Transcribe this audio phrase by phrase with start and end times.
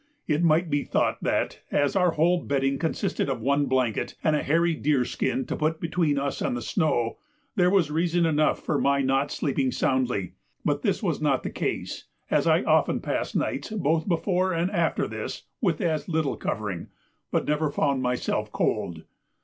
[0.25, 4.41] It might be thought that, as our whole bedding consisted of one blanket, and a
[4.41, 7.19] hairy deer skin to put between us and the snow,
[7.55, 10.33] there was reason enough for my not sleeping soundly;
[10.65, 15.07] but this was not the case, as I often passed nights both before and after
[15.07, 16.87] this with as little covering,
[17.29, 19.03] but never found myself cold.